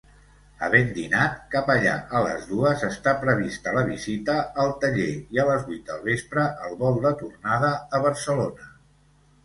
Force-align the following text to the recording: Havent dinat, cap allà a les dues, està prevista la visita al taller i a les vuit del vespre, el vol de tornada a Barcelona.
Havent 0.67 0.87
dinat, 0.93 1.35
cap 1.55 1.69
allà 1.73 1.91
a 2.19 2.21
les 2.29 2.47
dues, 2.53 2.87
està 2.89 3.13
prevista 3.27 3.75
la 3.77 3.85
visita 3.91 4.39
al 4.65 4.75
taller 4.87 5.07
i 5.37 5.45
a 5.45 5.49
les 5.53 5.71
vuit 5.71 5.87
del 5.93 6.05
vespre, 6.11 6.51
el 6.69 6.77
vol 6.85 7.03
de 7.09 7.17
tornada 7.25 7.75
a 8.01 8.05
Barcelona. 8.11 8.71